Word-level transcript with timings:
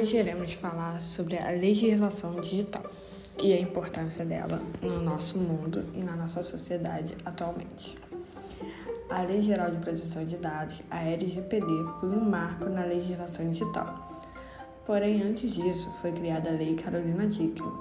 Hoje 0.00 0.16
iremos 0.16 0.52
falar 0.52 1.00
sobre 1.00 1.36
a 1.36 1.50
legislação 1.50 2.40
digital 2.40 2.84
e 3.42 3.52
a 3.52 3.60
importância 3.60 4.24
dela 4.24 4.62
no 4.80 5.02
nosso 5.02 5.36
mundo 5.38 5.84
e 5.92 6.04
na 6.04 6.14
nossa 6.14 6.40
sociedade 6.40 7.16
atualmente. 7.24 7.98
A 9.10 9.22
Lei 9.22 9.40
Geral 9.40 9.72
de 9.72 9.78
Proteção 9.78 10.24
de 10.24 10.36
Dados, 10.36 10.80
a 10.88 11.02
LGPD, 11.02 11.66
foi 11.98 12.10
um 12.10 12.20
marco 12.20 12.66
na 12.66 12.84
legislação 12.84 13.50
digital. 13.50 14.08
Porém, 14.86 15.20
antes 15.20 15.52
disso, 15.52 15.90
foi 16.00 16.12
criada 16.12 16.50
a 16.50 16.52
Lei 16.52 16.76
Carolina 16.76 17.26
Dickmann, 17.26 17.74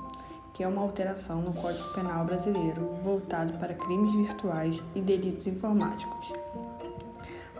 que 0.55 0.63
é 0.63 0.67
uma 0.67 0.81
alteração 0.81 1.39
no 1.41 1.53
Código 1.53 1.93
Penal 1.93 2.25
brasileiro 2.25 2.95
voltado 3.03 3.53
para 3.59 3.75
crimes 3.75 4.11
virtuais 4.15 4.81
e 4.95 5.01
delitos 5.01 5.45
informáticos. 5.45 6.33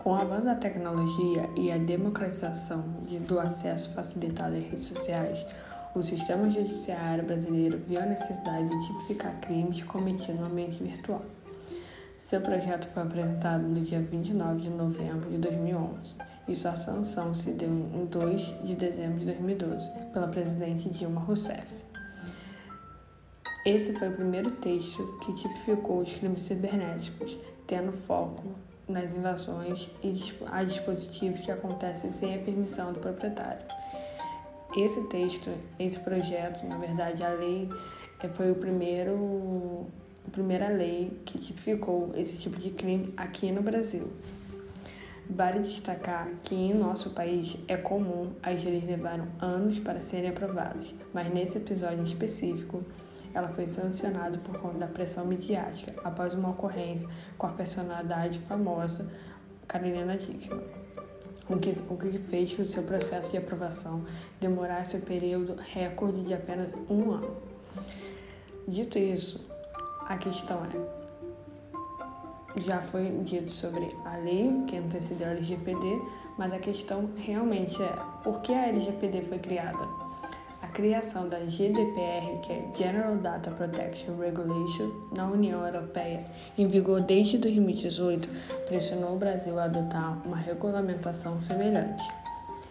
Com 0.03 0.11
o 0.11 0.15
avanço 0.15 0.45
da 0.45 0.55
tecnologia 0.55 1.49
e 1.55 1.71
a 1.71 1.77
democratização 1.77 2.83
de, 3.03 3.19
do 3.19 3.39
acesso 3.39 3.93
facilitado 3.93 4.55
às 4.55 4.63
redes 4.63 4.85
sociais, 4.85 5.45
o 5.95 6.01
sistema 6.01 6.49
judiciário 6.49 7.25
brasileiro 7.25 7.77
viu 7.77 7.99
a 7.99 8.05
necessidade 8.05 8.69
de 8.69 8.87
tipificar 8.87 9.39
crimes 9.41 9.81
cometidos 9.83 10.39
no 10.39 10.45
ambiente 10.45 10.83
virtual. 10.83 11.23
Seu 12.17 12.41
projeto 12.41 12.87
foi 12.87 13.03
apresentado 13.03 13.63
no 13.63 13.79
dia 13.79 14.01
29 14.01 14.61
de 14.61 14.69
novembro 14.69 15.29
de 15.29 15.37
2011 15.37 16.15
e 16.47 16.55
sua 16.55 16.75
sanção 16.75 17.33
se 17.33 17.51
deu 17.51 17.69
em 17.69 18.05
2 18.05 18.63
de 18.63 18.75
dezembro 18.75 19.19
de 19.19 19.25
2012 19.25 19.91
pela 20.13 20.27
presidente 20.27 20.89
Dilma 20.89 21.21
Rousseff. 21.21 21.73
Esse 23.65 23.93
foi 23.99 24.09
o 24.09 24.13
primeiro 24.13 24.49
texto 24.51 25.05
que 25.25 25.33
tipificou 25.33 26.01
os 26.01 26.15
crimes 26.15 26.43
cibernéticos, 26.43 27.37
tendo 27.67 27.91
foco 27.91 28.55
nas 28.87 29.15
invasões 29.15 29.89
a 30.51 30.63
dispositivos 30.63 31.39
que 31.39 31.51
acontecem 31.51 32.09
sem 32.09 32.35
a 32.35 32.39
permissão 32.39 32.93
do 32.93 32.99
proprietário. 32.99 33.65
Esse 34.75 35.01
texto, 35.07 35.49
esse 35.79 35.99
projeto, 35.99 36.65
na 36.65 36.77
verdade, 36.77 37.23
a 37.23 37.29
lei 37.29 37.69
eh, 38.21 38.27
foi 38.27 38.51
o 38.51 38.55
primeiro, 38.55 39.87
a 40.27 40.31
primeira 40.31 40.67
lei 40.69 41.19
que 41.25 41.37
tipificou 41.37 42.11
esse 42.15 42.37
tipo 42.37 42.57
de 42.57 42.69
crime 42.71 43.13
aqui 43.17 43.51
no 43.51 43.61
Brasil. 43.61 44.11
Vale 45.29 45.59
destacar 45.59 46.29
que 46.43 46.55
em 46.55 46.73
nosso 46.73 47.09
país 47.09 47.57
é 47.67 47.75
comum 47.75 48.31
as 48.41 48.63
leis 48.63 48.85
levaram 48.85 49.27
anos 49.41 49.79
para 49.79 49.99
serem 49.99 50.29
aprovadas, 50.29 50.93
mas 51.13 51.29
nesse 51.33 51.57
episódio 51.57 51.99
em 51.99 52.03
específico, 52.03 52.83
ela 53.37 53.49
foi 53.49 53.67
sancionada 53.67 54.39
por 54.39 54.57
conta 54.57 54.79
da 54.79 54.87
pressão 54.87 55.23
midiática 55.23 55.93
após 56.03 56.33
uma 56.33 56.49
ocorrência 56.49 57.07
com 57.37 57.45
a 57.45 57.51
personalidade 57.51 58.39
famosa 58.39 59.11
Carolina 59.67 60.17
Dickmann, 60.17 60.63
o 61.47 61.57
que, 61.57 61.75
o 61.87 61.95
que 61.95 62.17
fez 62.17 62.53
que 62.53 62.63
o 62.63 62.65
seu 62.65 62.81
processo 62.81 63.29
de 63.29 63.37
aprovação 63.37 64.03
demorasse 64.41 64.97
o 64.97 65.01
período 65.01 65.55
recorde 65.55 66.23
de 66.23 66.33
apenas 66.33 66.69
um 66.89 67.11
ano. 67.11 67.35
Dito 68.67 68.97
isso, 68.97 69.47
a 70.07 70.17
questão 70.17 70.65
é: 70.65 72.59
já 72.59 72.81
foi 72.81 73.19
dito 73.19 73.51
sobre 73.51 73.95
a 74.03 74.17
lei 74.17 74.63
que 74.65 74.77
antecedeu 74.77 75.27
a 75.27 75.31
LGPD, 75.31 76.01
mas 76.39 76.51
a 76.53 76.57
questão 76.57 77.11
realmente 77.15 77.83
é 77.83 77.93
por 78.23 78.41
que 78.41 78.51
a 78.51 78.67
LGPD 78.69 79.21
foi 79.21 79.37
criada? 79.37 79.96
Criação 80.77 81.27
da 81.27 81.39
GDPR, 81.39 82.39
que 82.43 82.53
é 82.53 82.71
General 82.71 83.15
Data 83.15 83.49
Protection 83.49 84.15
Regulation, 84.15 84.91
na 85.11 85.25
União 85.25 85.65
Europeia, 85.65 86.23
em 86.55 86.67
vigor 86.67 87.01
desde 87.01 87.39
2018, 87.39 88.29
pressionou 88.67 89.15
o 89.15 89.17
Brasil 89.17 89.57
a 89.57 89.63
adotar 89.63 90.21
uma 90.23 90.37
regulamentação 90.37 91.39
semelhante. 91.39 92.03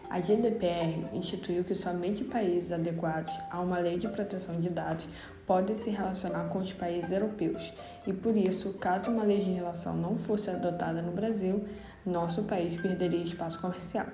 A 0.09 0.21
GDPR 0.21 1.05
instituiu 1.15 1.65
que 1.65 1.75
somente 1.75 2.23
países 2.23 2.71
adequados 2.71 3.33
a 3.51 3.61
uma 3.61 3.81
lei 3.81 3.99
de 3.99 4.07
proteção 4.07 4.61
de 4.61 4.71
dados 4.71 5.09
podem 5.45 5.75
se 5.75 5.91
relacionar 5.91 6.45
com 6.45 6.61
os 6.61 6.73
países 6.73 7.11
europeus, 7.11 7.73
e 8.07 8.13
por 8.13 8.37
isso, 8.37 8.75
caso 8.75 9.11
uma 9.11 9.25
legislação 9.25 9.97
não 9.97 10.17
fosse 10.17 10.49
adotada 10.49 11.03
no 11.03 11.11
Brasil, 11.11 11.65
nosso 12.05 12.45
país 12.45 12.81
perderia 12.81 13.25
espaço 13.25 13.61
comercial. 13.61 14.07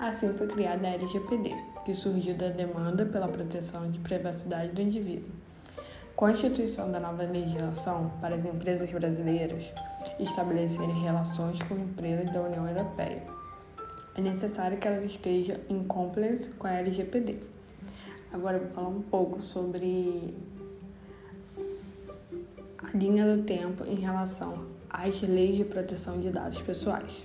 Assim 0.00 0.32
foi 0.32 0.46
criada 0.46 0.88
a 0.88 0.92
LGPD, 0.92 1.54
que 1.84 1.94
surgiu 1.94 2.34
da 2.34 2.48
demanda 2.48 3.04
pela 3.04 3.28
proteção 3.28 3.86
de 3.86 3.98
privacidade 3.98 4.72
do 4.72 4.80
indivíduo. 4.80 5.30
Com 6.16 6.24
a 6.24 6.32
instituição 6.32 6.90
da 6.90 6.98
nova 6.98 7.22
legislação 7.24 8.10
para 8.18 8.34
as 8.34 8.46
empresas 8.46 8.90
brasileiras 8.90 9.70
estabelecerem 10.18 10.98
relações 11.02 11.62
com 11.64 11.74
empresas 11.74 12.30
da 12.30 12.40
União 12.40 12.66
Europeia, 12.66 13.22
é 14.14 14.22
necessário 14.22 14.78
que 14.78 14.88
elas 14.88 15.04
estejam 15.04 15.58
em 15.68 15.84
compliance 15.84 16.48
com 16.48 16.66
a 16.66 16.72
LGPD. 16.72 17.38
Agora 18.32 18.56
eu 18.56 18.62
vou 18.62 18.70
falar 18.70 18.88
um 18.88 19.02
pouco 19.02 19.38
sobre 19.38 20.34
a 22.78 22.96
linha 22.96 23.36
do 23.36 23.42
tempo 23.42 23.84
em 23.84 23.96
relação 23.96 24.64
às 24.88 25.20
leis 25.20 25.58
de 25.58 25.64
proteção 25.66 26.18
de 26.22 26.30
dados 26.30 26.62
pessoais. 26.62 27.22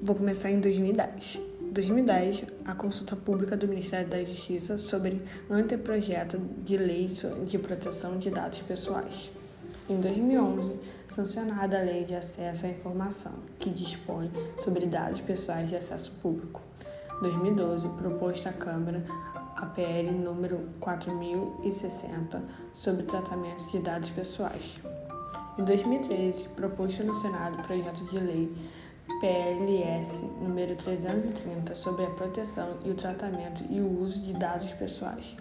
Vou 0.00 0.14
começar 0.14 0.48
em 0.50 0.60
2010. 0.60 1.42
2010, 1.72 2.44
a 2.64 2.72
consulta 2.72 3.16
pública 3.16 3.56
do 3.56 3.66
Ministério 3.66 4.08
da 4.08 4.22
Justiça 4.22 4.78
sobre 4.78 5.20
anteprojeto 5.50 6.38
de 6.62 6.76
lei 6.76 7.08
de 7.44 7.58
proteção 7.58 8.16
de 8.16 8.30
dados 8.30 8.60
pessoais. 8.60 9.28
Em 9.88 9.98
2011, 10.00 10.72
sancionada 11.08 11.80
a 11.80 11.82
Lei 11.82 12.04
de 12.04 12.14
Acesso 12.14 12.66
à 12.66 12.68
Informação, 12.68 13.40
que 13.58 13.70
dispõe 13.70 14.30
sobre 14.56 14.86
dados 14.86 15.20
pessoais 15.20 15.68
de 15.68 15.74
acesso 15.74 16.12
público. 16.22 16.62
2012, 17.20 17.88
proposta 17.88 18.50
à 18.50 18.52
Câmara 18.52 19.02
a 19.56 19.66
PL 19.66 20.12
número 20.12 20.60
4060 20.78 22.44
sobre 22.72 23.02
tratamento 23.02 23.68
de 23.72 23.80
dados 23.80 24.10
pessoais. 24.10 24.76
Em 25.58 25.64
2013, 25.64 26.50
proposto 26.50 27.02
no 27.02 27.16
Senado 27.16 27.60
projeto 27.66 28.04
de 28.04 28.20
lei 28.20 28.54
PLS 29.20 30.22
número 30.40 30.76
330 30.76 31.74
sobre 31.74 32.04
a 32.04 32.10
proteção 32.10 32.76
e 32.84 32.90
o 32.90 32.94
tratamento 32.94 33.64
e 33.68 33.80
o 33.80 34.00
uso 34.00 34.22
de 34.22 34.32
dados 34.34 34.72
pessoais. 34.74 35.36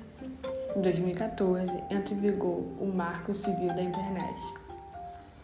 Em 0.76 0.82
2014, 0.82 1.84
entra 1.92 2.14
em 2.14 2.20
vigor 2.20 2.64
o 2.80 2.86
Marco 2.86 3.34
Civil 3.34 3.68
da 3.68 3.82
Internet. 3.82 4.40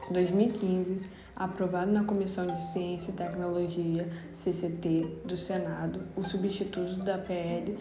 Em 0.09 0.13
2015, 0.13 1.01
aprovado 1.35 1.91
na 1.91 2.03
Comissão 2.03 2.47
de 2.47 2.61
Ciência 2.61 3.11
e 3.11 3.15
Tecnologia, 3.15 4.09
CCT, 4.31 5.21
do 5.25 5.37
Senado, 5.37 6.01
o 6.15 6.23
substituto 6.23 6.97
da 6.97 7.17
PL 7.17 7.77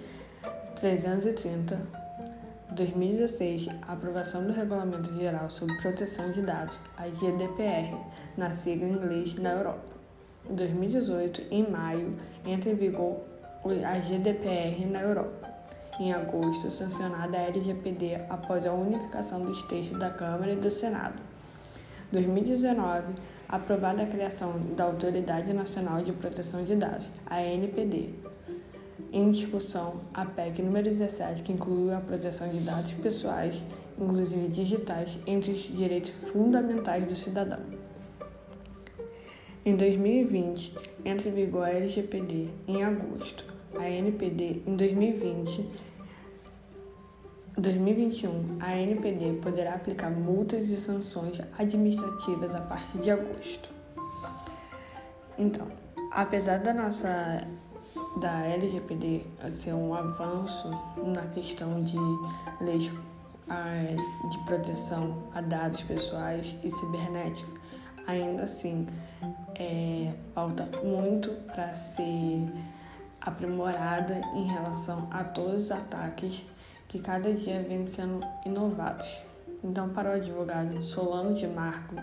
330 0.77 2.03
2016, 2.73 3.69
a 3.83 3.93
aprovação 3.93 4.47
do 4.47 4.53
Regulamento 4.53 5.13
Geral 5.15 5.51
sobre 5.51 5.77
Proteção 5.77 6.31
de 6.31 6.43
Dados, 6.43 6.81
a 6.97 7.09
GDPR, 7.09 7.95
na 8.37 8.51
sigla 8.51 8.89
em 8.89 8.93
inglês 8.93 9.35
na 9.35 9.51
Europa. 9.51 10.02
Em 10.49 10.55
2018, 10.55 11.43
em 11.51 11.71
maio, 11.71 12.17
entra 12.45 12.71
em 12.71 12.75
vigor 12.75 13.21
a 13.65 13.99
GDPR 13.99 14.85
na 14.87 15.01
Europa. 15.01 15.49
Em 16.01 16.13
agosto, 16.13 16.71
sancionada 16.71 17.37
a 17.37 17.43
LGPD 17.43 18.17
após 18.29 18.67
a 18.67 18.73
unificação 18.73 19.45
dos 19.45 19.63
textos 19.65 19.99
da 19.99 20.11
Câmara 20.11 20.53
e 20.53 20.57
do 20.57 20.71
Senado. 20.71 21.23
2019, 22.11 23.15
aprovada 23.49 24.03
a 24.03 24.07
criação 24.07 24.59
da 24.77 24.85
Autoridade 24.85 25.53
Nacional 25.53 26.03
de 26.03 26.13
Proteção 26.13 26.65
de 26.65 26.75
Dados, 26.75 27.11
a 27.27 27.37
ANPD. 27.37 28.15
Em 29.13 29.31
discussão, 29.31 30.01
a 30.13 30.25
PEC 30.25 30.63
número 30.63 30.85
17, 30.85 31.43
que 31.43 31.53
incluiu 31.53 31.95
a 31.95 32.01
proteção 32.01 32.49
de 32.49 32.61
dados 32.61 32.93
pessoais, 32.93 33.63
inclusive 33.99 34.49
digitais, 34.49 35.19
entre 35.27 35.53
os 35.53 35.61
direitos 35.61 36.11
fundamentais 36.11 37.07
do 37.07 37.15
cidadão. 37.15 37.82
Em 39.65 39.77
2020, 39.77 40.77
entra 41.05 41.29
em 41.29 41.33
vigor 41.33 41.63
a 41.63 41.71
LGPD 41.71 42.49
em 42.67 42.83
agosto, 42.83 43.47
a 43.79 43.89
NPD 43.89 44.61
em 44.67 44.75
2020. 44.75 45.65
2021, 47.57 48.57
a 48.59 48.77
NPD 48.77 49.35
poderá 49.35 49.75
aplicar 49.75 50.11
multas 50.11 50.71
e 50.71 50.77
sanções 50.77 51.41
administrativas 51.57 52.57
a 52.57 52.61
partir 52.61 52.99
de 52.99 53.13
agosto. 53.13 53.71
Então, 55.39 55.69
apesar 56.11 56.59
da 56.59 56.75
nossa 56.75 57.47
da 58.21 58.45
LGPD 58.45 59.25
ser 59.51 59.75
um 59.75 59.95
avanço 59.95 60.71
na 60.97 61.29
questão 61.29 61.81
de 61.81 61.99
leis 62.61 62.91
de 64.29 64.39
proteção 64.45 65.23
a 65.33 65.41
dados 65.41 65.85
pessoais 65.85 66.57
e 66.65 66.71
cibernéticos, 66.71 67.62
ainda 68.07 68.45
assim 68.45 68.87
é, 69.55 70.13
falta 70.35 70.69
muito 70.83 71.31
para 71.53 71.75
ser 71.75 72.49
aprimorada 73.21 74.21
em 74.35 74.45
relação 74.45 75.09
a 75.11 75.23
todos 75.25 75.65
os 75.65 75.71
ataques 75.71 76.45
que 76.89 76.99
cada 76.99 77.33
dia 77.33 77.63
vêm 77.63 77.87
sendo 77.87 78.21
inovados. 78.45 79.23
Então, 79.65 79.89
para 79.91 80.11
o 80.11 80.13
advogado 80.15 80.83
Solano 80.83 81.33
de 81.33 81.47
Marco 81.47 81.95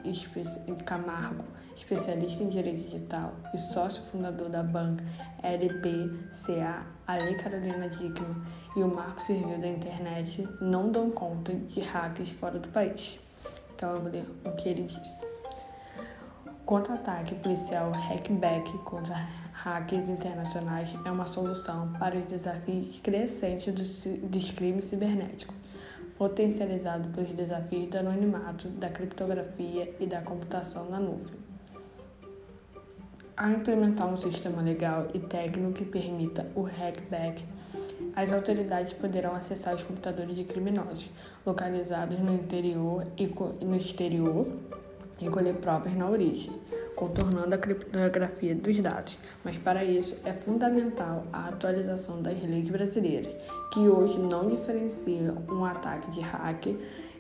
Camargo, 0.85 1.43
especialista 1.75 2.41
em 2.41 2.47
direito 2.47 2.77
digital 2.81 3.33
e 3.53 3.57
sócio 3.57 4.01
fundador 4.03 4.47
da 4.49 4.63
banca 4.63 5.03
LPCA, 5.43 6.85
a 7.05 7.15
Lei 7.17 7.35
Carolina 7.35 7.89
Dickmann 7.89 8.41
e 8.77 8.81
o 8.81 8.87
Marco 8.87 9.21
Civil 9.21 9.59
da 9.59 9.67
Internet 9.67 10.47
não 10.61 10.89
dão 10.89 11.11
conta 11.11 11.53
de 11.53 11.81
hackers 11.81 12.31
fora 12.31 12.57
do 12.57 12.69
país. 12.69 13.19
Então, 13.75 13.95
eu 13.95 14.01
vou 14.01 14.11
ler 14.11 14.25
o 14.45 14.55
que 14.55 14.69
ele 14.69 14.83
disse. 14.83 15.28
Contra-ataque 16.69 17.33
policial 17.33 17.89
hackback 17.89 18.71
contra 18.83 19.15
hackers 19.53 20.07
internacionais 20.07 20.93
é 21.03 21.09
uma 21.09 21.25
solução 21.25 21.91
para 21.93 22.15
os 22.15 22.27
desafios 22.27 22.99
crescentes 23.01 23.73
dos, 23.73 24.21
dos 24.21 24.51
crimes 24.51 24.85
cibernéticos 24.85 25.55
potencializado 26.15 27.09
pelos 27.09 27.33
desafios 27.33 27.87
do 27.87 27.97
anonimato, 27.97 28.67
da 28.67 28.87
criptografia 28.87 29.95
e 29.99 30.05
da 30.05 30.21
computação 30.21 30.87
na 30.91 30.99
nuvem. 30.99 31.39
Ao 33.35 33.49
implementar 33.49 34.07
um 34.07 34.15
sistema 34.15 34.61
legal 34.61 35.07
e 35.11 35.17
técnico 35.17 35.73
que 35.73 35.85
permita 35.85 36.51
o 36.53 36.61
hackback, 36.61 37.43
as 38.15 38.31
autoridades 38.31 38.93
poderão 38.93 39.33
acessar 39.33 39.73
os 39.73 39.81
computadores 39.81 40.35
de 40.35 40.43
criminosos 40.43 41.09
localizados 41.43 42.19
no 42.19 42.35
interior 42.35 43.07
e 43.17 43.25
no 43.65 43.75
exterior 43.75 44.45
e 45.19 45.29
colher 45.29 45.55
provas 45.55 45.93
na 45.95 46.09
origem 46.09 46.53
contornando 46.99 47.55
a 47.55 47.57
criptografia 47.57 48.53
dos 48.53 48.77
dados, 48.81 49.17
mas 49.41 49.57
para 49.57 49.85
isso 49.85 50.21
é 50.27 50.33
fundamental 50.33 51.23
a 51.31 51.47
atualização 51.47 52.21
das 52.21 52.41
leis 52.43 52.67
brasileiras, 52.67 53.33
que 53.71 53.87
hoje 53.87 54.19
não 54.19 54.49
diferenciam 54.49 55.41
um 55.49 55.63
ataque 55.63 56.11
de 56.11 56.19
hacker 56.19 56.75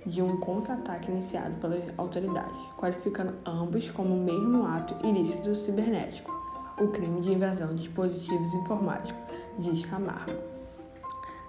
de 0.05 0.21
um 0.21 0.35
contra-ataque 0.35 1.09
iniciado 1.09 1.55
pelas 1.61 1.81
autoridades, 1.97 2.57
qualificando 2.77 3.33
ambos 3.45 3.89
como 3.89 4.15
o 4.15 4.21
mesmo 4.21 4.65
ato 4.65 4.95
ilícito 5.07 5.55
cibernético, 5.55 6.29
o 6.77 6.89
crime 6.89 7.21
de 7.21 7.31
invasão 7.31 7.69
de 7.69 7.75
dispositivos 7.75 8.53
informáticos, 8.53 9.15
diz 9.59 9.85
Camargo. 9.85 10.35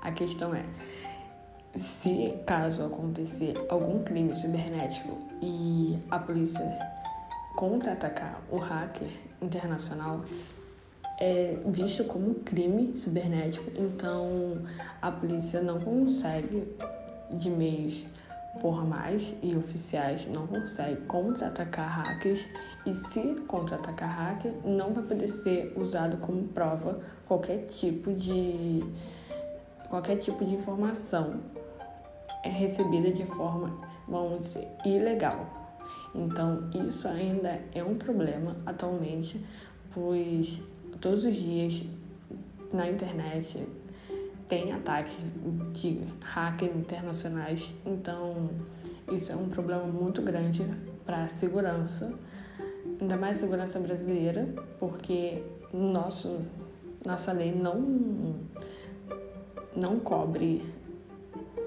A 0.02 0.12
questão 0.12 0.54
é, 0.54 0.64
se 1.74 2.34
caso 2.46 2.84
acontecer 2.84 3.54
algum 3.68 4.02
crime 4.02 4.34
cibernético 4.34 5.16
e 5.40 5.98
a 6.10 6.18
polícia 6.18 6.78
contra-atacar 7.54 8.40
o 8.50 8.56
hacker 8.56 9.08
internacional 9.40 10.20
é 11.20 11.58
visto 11.66 12.04
como 12.04 12.34
crime 12.36 12.98
cibernético, 12.98 13.70
então 13.76 14.62
a 15.02 15.12
polícia 15.12 15.60
não 15.60 15.78
consegue, 15.78 16.66
de 17.30 17.50
meios 17.50 18.06
formais 18.60 19.36
e 19.42 19.54
oficiais, 19.54 20.26
não 20.26 20.46
consegue 20.46 20.96
contra-atacar 21.02 21.86
hackers 21.86 22.48
e 22.86 22.94
se 22.94 23.34
contra-atacar 23.46 24.08
hacker, 24.08 24.52
não 24.64 24.92
vai 24.92 25.04
poder 25.04 25.28
ser 25.28 25.72
usado 25.76 26.16
como 26.16 26.48
prova 26.48 27.00
qualquer 27.28 27.66
tipo 27.66 28.12
de 28.12 28.82
qualquer 29.88 30.16
tipo 30.16 30.44
de 30.44 30.54
informação 30.54 31.40
é 32.42 32.48
recebida 32.48 33.10
de 33.10 33.26
forma, 33.26 33.78
vamos 34.08 34.40
dizer, 34.40 34.68
ilegal. 34.84 35.60
Então, 36.14 36.70
isso 36.84 37.06
ainda 37.08 37.60
é 37.74 37.82
um 37.82 37.94
problema 37.94 38.56
atualmente, 38.66 39.44
pois 39.92 40.60
todos 41.00 41.24
os 41.24 41.36
dias 41.36 41.84
na 42.72 42.88
internet 42.88 43.66
tem 44.46 44.72
ataques 44.72 45.16
de 45.72 46.00
hackers 46.20 46.74
internacionais, 46.74 47.74
então 47.86 48.50
isso 49.12 49.32
é 49.32 49.36
um 49.36 49.48
problema 49.48 49.84
muito 49.84 50.22
grande 50.22 50.64
para 51.04 51.22
a 51.22 51.28
segurança, 51.28 52.12
ainda 53.00 53.16
mais 53.16 53.36
segurança 53.36 53.78
brasileira, 53.78 54.48
porque 54.78 55.42
nosso, 55.72 56.44
nossa 57.04 57.32
lei 57.32 57.52
não, 57.52 58.40
não 59.76 60.00
cobre 60.00 60.62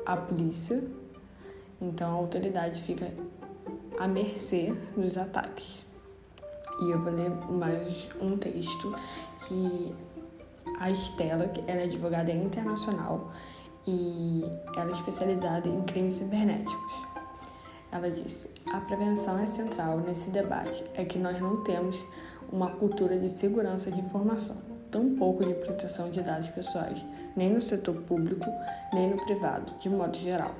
a 0.05 0.17
polícia, 0.17 0.83
então 1.81 2.11
a 2.11 2.13
autoridade 2.13 2.81
fica 2.81 3.11
à 3.99 4.07
mercê 4.07 4.73
dos 4.95 5.17
ataques. 5.17 5.83
E 6.81 6.91
eu 6.91 7.01
vou 7.01 7.13
ler 7.13 7.29
mais 7.29 8.09
um 8.19 8.37
texto 8.37 8.93
que 9.47 9.95
a 10.79 10.89
Estela, 10.89 11.47
que 11.47 11.61
ela 11.69 11.81
é 11.81 11.83
advogada 11.83 12.31
internacional 12.31 13.31
e 13.85 14.43
ela 14.75 14.89
é 14.89 14.93
especializada 14.93 15.69
em 15.69 15.81
crimes 15.83 16.15
cibernéticos. 16.15 16.93
Ela 17.91 18.09
disse: 18.09 18.49
"A 18.73 18.81
prevenção 18.81 19.37
é 19.37 19.45
central 19.45 19.99
nesse 19.99 20.31
debate, 20.31 20.83
é 20.95 21.05
que 21.05 21.19
nós 21.19 21.39
não 21.39 21.63
temos 21.63 22.03
uma 22.51 22.71
cultura 22.71 23.17
de 23.17 23.29
segurança 23.29 23.91
de 23.91 23.99
informação, 23.99 24.57
tampouco 24.93 25.43
de 25.43 25.55
proteção 25.55 26.11
de 26.11 26.21
dados 26.21 26.49
pessoais, 26.49 27.03
nem 27.35 27.51
no 27.51 27.59
setor 27.59 27.95
público, 28.03 28.45
nem 28.93 29.09
no 29.09 29.25
privado, 29.25 29.73
de 29.75 29.89
modo 29.89 30.15
geral. 30.15 30.53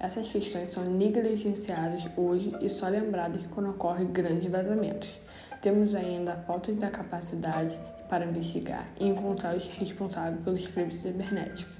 Essas 0.00 0.28
questões 0.28 0.70
são 0.70 0.84
negligenciadas 0.84 2.08
hoje 2.16 2.52
e 2.60 2.68
só 2.68 2.88
lembradas 2.88 3.46
quando 3.46 3.70
ocorrem 3.70 4.08
grandes 4.08 4.50
vazamentos. 4.50 5.16
Temos 5.62 5.94
ainda 5.94 6.32
a 6.32 6.36
falta 6.38 6.72
da 6.72 6.90
capacidade 6.90 7.78
para 8.08 8.24
investigar 8.24 8.84
e 8.98 9.06
encontrar 9.06 9.56
os 9.56 9.68
responsáveis 9.68 10.42
pelos 10.42 10.66
crimes 10.66 10.96
cibernéticos. 10.96 11.78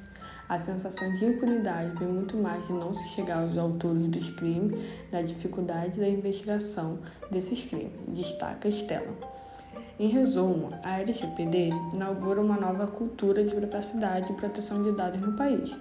A 0.48 0.56
sensação 0.56 1.12
de 1.12 1.24
impunidade 1.26 1.98
vem 1.98 2.08
muito 2.08 2.36
mais 2.36 2.68
de 2.68 2.72
não 2.72 2.94
se 2.94 3.08
chegar 3.08 3.42
aos 3.42 3.58
autores 3.58 4.06
dos 4.06 4.30
crimes, 4.30 4.80
da 5.10 5.20
dificuldade 5.20 5.98
da 5.98 6.08
investigação 6.08 7.00
desses 7.30 7.66
crimes, 7.66 7.92
destaca 8.08 8.68
Estela. 8.68 9.14
Em 9.98 10.08
resumo, 10.08 10.68
a 10.82 11.00
LGPD 11.00 11.70
inaugura 11.92 12.40
uma 12.40 12.56
nova 12.56 12.86
cultura 12.86 13.42
de 13.42 13.54
privacidade 13.54 14.32
e 14.32 14.36
proteção 14.36 14.82
de 14.82 14.92
dados 14.92 15.20
no 15.20 15.32
país 15.32 15.76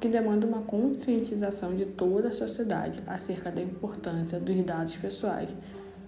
que 0.00 0.08
demanda 0.08 0.46
uma 0.46 0.62
conscientização 0.62 1.74
de 1.74 1.84
toda 1.84 2.28
a 2.28 2.32
sociedade 2.32 3.02
acerca 3.06 3.50
da 3.50 3.60
importância 3.60 4.38
dos 4.38 4.62
dados 4.62 4.96
pessoais 4.96 5.54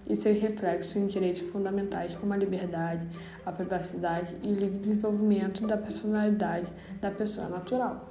e 0.07 0.15
seus 0.15 0.39
reflexos 0.39 0.95
em 0.95 1.05
direitos 1.07 1.41
fundamentais 1.41 2.15
como 2.15 2.33
a 2.33 2.37
liberdade, 2.37 3.07
a 3.45 3.51
privacidade 3.51 4.35
e 4.43 4.47
o 4.47 4.53
livre 4.53 4.79
desenvolvimento 4.79 5.67
da 5.67 5.77
personalidade 5.77 6.71
da 6.99 7.11
pessoa 7.11 7.49
natural. 7.49 8.09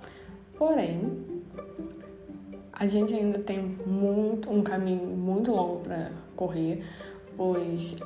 Porém, 0.57 1.42
a 2.73 2.87
gente 2.87 3.14
ainda 3.14 3.38
tem 3.38 3.78
muito, 3.87 4.50
um 4.50 4.62
caminho 4.62 5.07
muito 5.07 5.50
longo 5.50 5.80
para 5.80 6.12
correr, 6.37 6.85
pois 7.37 7.97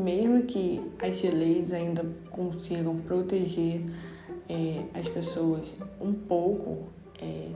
mesmo 0.00 0.42
que 0.42 0.82
as 1.00 1.22
leis 1.22 1.72
ainda 1.72 2.04
consigam 2.30 2.96
proteger 3.00 3.82
é, 4.48 4.82
as 4.98 5.08
pessoas 5.08 5.72
um 6.00 6.12
pouco. 6.12 6.88
É, 7.20 7.50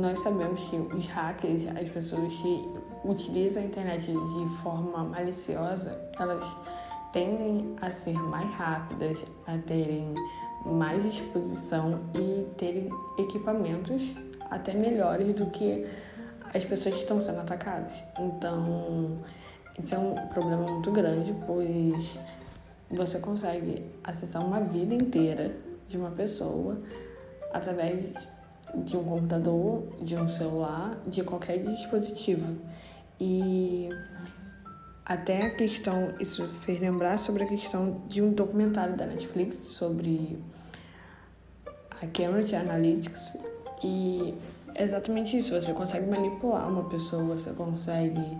nós 0.00 0.20
sabemos 0.20 0.62
que 0.68 0.76
os 0.76 1.06
hackers, 1.06 1.66
as 1.66 1.90
pessoas 1.90 2.32
que 2.34 2.64
utilizam 3.04 3.62
a 3.62 3.66
internet 3.66 4.12
de 4.12 4.46
forma 4.62 5.04
maliciosa, 5.04 6.00
elas 6.18 6.44
tendem 7.12 7.74
a 7.80 7.90
ser 7.90 8.14
mais 8.14 8.48
rápidas, 8.52 9.26
a 9.46 9.58
terem 9.58 10.14
mais 10.64 11.02
disposição 11.02 12.00
e 12.14 12.46
terem 12.56 12.90
equipamentos 13.18 14.14
até 14.50 14.74
melhores 14.74 15.32
do 15.34 15.46
que 15.46 15.86
as 16.54 16.64
pessoas 16.64 16.94
que 16.94 17.00
estão 17.00 17.20
sendo 17.20 17.40
atacadas. 17.40 18.02
Então, 18.18 19.18
isso 19.82 19.94
é 19.94 19.98
um 19.98 20.14
problema 20.28 20.62
muito 20.62 20.90
grande, 20.90 21.34
pois 21.46 22.18
você 22.90 23.18
consegue 23.18 23.84
acessar 24.02 24.44
uma 24.44 24.60
vida 24.60 24.94
inteira 24.94 25.54
de 25.86 25.96
uma 25.96 26.10
pessoa 26.10 26.80
através 27.52 28.12
de 28.74 28.96
um 28.96 29.04
computador, 29.04 29.84
de 30.02 30.16
um 30.16 30.28
celular, 30.28 30.98
de 31.06 31.22
qualquer 31.22 31.58
dispositivo. 31.58 32.56
E 33.20 33.88
até 35.04 35.46
a 35.46 35.50
questão, 35.50 36.14
isso 36.20 36.46
fez 36.46 36.80
lembrar 36.80 37.18
sobre 37.18 37.44
a 37.44 37.46
questão 37.46 38.02
de 38.06 38.20
um 38.20 38.32
documentário 38.32 38.96
da 38.96 39.06
Netflix 39.06 39.56
sobre 39.56 40.38
a 42.00 42.06
Cambridge 42.06 42.54
Analytics 42.54 43.38
e 43.82 44.34
é 44.74 44.84
exatamente 44.84 45.36
isso, 45.36 45.60
você 45.60 45.72
consegue 45.72 46.08
manipular 46.10 46.68
uma 46.68 46.84
pessoa, 46.84 47.36
você 47.36 47.52
consegue 47.52 48.38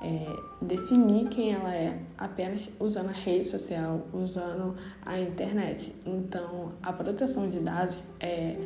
é, 0.00 0.26
definir 0.60 1.28
quem 1.28 1.52
ela 1.52 1.74
é 1.74 1.98
apenas 2.16 2.70
usando 2.78 3.08
a 3.08 3.12
rede 3.12 3.44
social, 3.44 4.06
usando 4.12 4.74
a 5.04 5.18
internet. 5.18 5.94
Então, 6.06 6.72
a 6.82 6.92
proteção 6.92 7.48
de 7.48 7.58
dados 7.58 7.98
é 8.20 8.56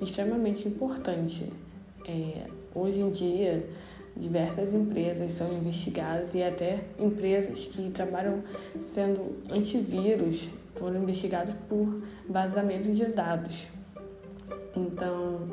extremamente 0.00 0.68
importante. 0.68 1.50
É, 2.06 2.46
hoje 2.74 3.00
em 3.00 3.10
dia, 3.10 3.66
diversas 4.16 4.74
empresas 4.74 5.32
são 5.32 5.52
investigadas 5.52 6.34
e 6.34 6.42
até 6.42 6.84
empresas 6.98 7.64
que 7.64 7.90
trabalham 7.90 8.42
sendo 8.78 9.36
antivírus 9.50 10.50
foram 10.74 11.02
investigadas 11.02 11.54
por 11.68 12.02
vazamento 12.28 12.92
de 12.92 13.06
dados. 13.06 13.68
Então, 14.76 15.48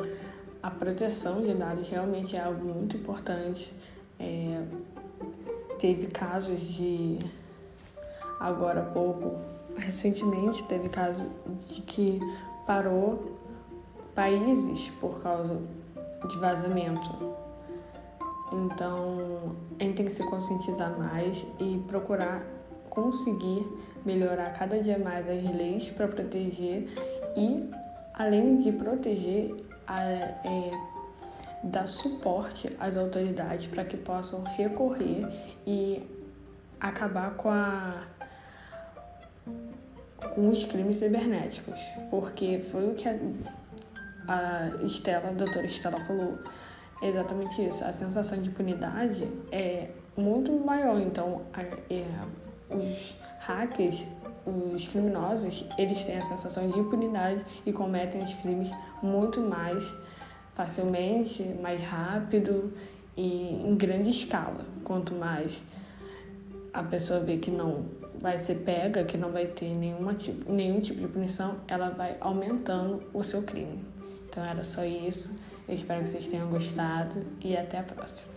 a 0.61 0.71
proteção 0.71 1.41
de 1.41 1.53
dados 1.53 1.87
realmente 1.87 2.35
é 2.35 2.41
algo 2.41 2.65
muito 2.65 2.97
importante. 2.97 3.73
É, 4.19 4.61
teve 5.79 6.07
casos 6.07 6.61
de 6.61 7.17
agora 8.39 8.81
há 8.81 8.85
pouco, 8.85 9.37
recentemente 9.77 10.63
teve 10.65 10.89
caso 10.89 11.25
de 11.69 11.81
que 11.81 12.19
parou 12.67 13.37
países 14.13 14.89
por 14.99 15.21
causa 15.21 15.57
de 16.27 16.37
vazamento. 16.37 17.09
Então, 18.51 19.55
a 19.79 19.83
gente 19.83 19.95
tem 19.95 20.05
que 20.05 20.11
se 20.11 20.23
conscientizar 20.23 20.97
mais 20.97 21.45
e 21.59 21.77
procurar 21.87 22.43
conseguir 22.89 23.65
melhorar 24.03 24.51
cada 24.53 24.81
dia 24.81 24.97
mais 24.97 25.27
as 25.27 25.43
leis 25.55 25.89
para 25.91 26.07
proteger 26.07 26.87
e, 27.37 27.69
além 28.13 28.57
de 28.57 28.71
proteger, 28.71 29.55
a, 29.87 30.01
é, 30.01 30.71
dar 31.63 31.87
suporte 31.87 32.75
às 32.79 32.97
autoridades 32.97 33.67
para 33.67 33.83
que 33.83 33.97
possam 33.97 34.43
recorrer 34.43 35.27
e 35.65 36.03
acabar 36.79 37.35
com 37.35 37.49
a 37.49 38.03
com 40.35 40.49
os 40.49 40.65
crimes 40.65 40.97
cibernéticos, 40.97 41.79
porque 42.09 42.59
foi 42.59 42.89
o 42.89 42.93
que 42.93 43.07
a, 43.07 43.15
a 44.27 44.83
Estela, 44.83 45.29
a 45.29 45.31
doutora 45.31 45.65
Estela 45.65 46.03
falou, 46.03 46.37
exatamente 47.01 47.65
isso. 47.65 47.83
A 47.83 47.91
sensação 47.91 48.39
de 48.41 48.49
impunidade 48.49 49.27
é 49.51 49.89
muito 50.17 50.51
maior, 50.51 50.99
então 50.99 51.43
a, 51.53 51.61
é, 51.61 52.05
os 52.69 53.17
hackers, 53.39 54.05
os 54.45 54.87
criminosos, 54.87 55.65
eles 55.77 56.03
têm 56.03 56.17
a 56.17 56.21
sensação 56.21 56.69
de 56.69 56.77
impunidade 56.77 57.45
e 57.65 57.71
cometem 57.71 58.21
os 58.21 58.33
crimes 58.35 58.69
muito 59.01 59.41
mais 59.41 59.95
facilmente, 60.59 61.41
mais 61.61 61.81
rápido 61.81 62.73
e 63.15 63.63
em 63.65 63.75
grande 63.77 64.09
escala. 64.09 64.65
Quanto 64.83 65.15
mais 65.15 65.63
a 66.73 66.83
pessoa 66.83 67.21
vê 67.21 67.37
que 67.37 67.49
não 67.49 67.85
vai 68.19 68.37
ser 68.37 68.55
pega, 68.55 69.05
que 69.05 69.17
não 69.17 69.31
vai 69.31 69.45
ter 69.45 69.73
nenhuma 69.73 70.13
tipo, 70.13 70.51
nenhum 70.51 70.81
tipo 70.81 70.99
de 70.99 71.07
punição, 71.07 71.55
ela 71.65 71.91
vai 71.91 72.17
aumentando 72.19 73.01
o 73.13 73.23
seu 73.23 73.43
crime. 73.43 73.81
Então 74.27 74.43
era 74.43 74.65
só 74.65 74.83
isso. 74.83 75.33
Eu 75.65 75.75
espero 75.75 76.03
que 76.03 76.09
vocês 76.09 76.27
tenham 76.27 76.49
gostado 76.49 77.25
e 77.39 77.55
até 77.55 77.79
a 77.79 77.83
próxima. 77.83 78.33